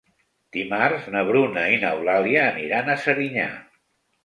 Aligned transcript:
Dimarts 0.55 1.09
na 1.15 1.23
Bruna 1.27 1.67
i 1.75 1.77
n'Eulàlia 1.85 2.41
aniran 2.55 2.91
a 2.91 2.99
Serinyà. 3.07 3.49